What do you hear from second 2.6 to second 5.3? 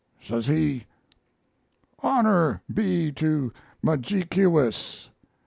be to Mudjekeewis!